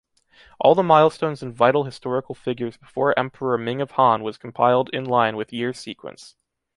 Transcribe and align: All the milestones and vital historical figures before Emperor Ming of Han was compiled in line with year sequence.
All 0.59 0.73
the 0.73 0.81
milestones 0.81 1.43
and 1.43 1.53
vital 1.53 1.83
historical 1.83 2.33
figures 2.33 2.75
before 2.75 3.13
Emperor 3.19 3.55
Ming 3.59 3.81
of 3.81 3.91
Han 3.91 4.23
was 4.23 4.35
compiled 4.39 4.89
in 4.91 5.03
line 5.05 5.35
with 5.37 5.53
year 5.53 5.73
sequence. 5.73 6.35